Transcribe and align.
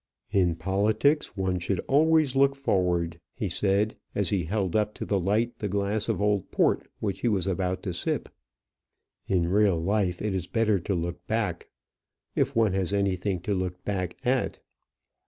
"In 0.31 0.55
politics 0.55 1.37
one 1.37 1.59
should 1.59 1.79
always 1.81 2.35
look 2.35 2.55
forward," 2.55 3.19
he 3.35 3.47
said, 3.47 3.95
as 4.15 4.29
he 4.31 4.45
held 4.45 4.75
up 4.75 4.95
to 4.95 5.05
the 5.05 5.19
light 5.19 5.59
the 5.59 5.69
glass 5.69 6.09
of 6.09 6.19
old 6.19 6.49
port 6.49 6.87
which 6.99 7.19
he 7.19 7.27
was 7.27 7.45
about 7.45 7.83
to 7.83 7.93
sip; 7.93 8.27
"in 9.27 9.47
real 9.47 9.77
life 9.79 10.19
it 10.19 10.33
is 10.33 10.47
better 10.47 10.79
to 10.79 10.95
look 10.95 11.27
back, 11.27 11.69
if 12.35 12.55
one 12.55 12.73
has 12.73 12.93
anything 12.93 13.41
to 13.41 13.53
look 13.53 13.85
back 13.85 14.15
at." 14.25 14.59